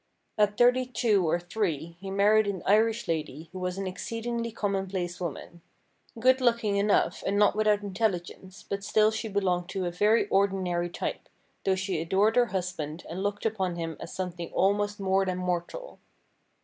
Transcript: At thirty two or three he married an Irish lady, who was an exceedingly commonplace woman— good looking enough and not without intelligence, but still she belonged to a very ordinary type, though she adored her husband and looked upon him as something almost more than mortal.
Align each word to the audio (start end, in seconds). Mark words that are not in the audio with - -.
At 0.35 0.57
thirty 0.57 0.87
two 0.87 1.29
or 1.29 1.39
three 1.39 1.95
he 1.99 2.09
married 2.09 2.47
an 2.47 2.63
Irish 2.65 3.07
lady, 3.07 3.49
who 3.51 3.59
was 3.59 3.77
an 3.77 3.85
exceedingly 3.85 4.51
commonplace 4.51 5.21
woman— 5.21 5.61
good 6.19 6.41
looking 6.41 6.77
enough 6.77 7.23
and 7.23 7.37
not 7.37 7.55
without 7.55 7.83
intelligence, 7.83 8.65
but 8.67 8.83
still 8.83 9.11
she 9.11 9.27
belonged 9.27 9.69
to 9.69 9.85
a 9.85 9.91
very 9.91 10.27
ordinary 10.29 10.89
type, 10.89 11.29
though 11.65 11.75
she 11.75 12.01
adored 12.01 12.35
her 12.35 12.47
husband 12.47 13.05
and 13.11 13.21
looked 13.21 13.45
upon 13.45 13.75
him 13.75 13.95
as 13.99 14.11
something 14.11 14.49
almost 14.55 14.99
more 14.99 15.23
than 15.23 15.37
mortal. 15.37 15.99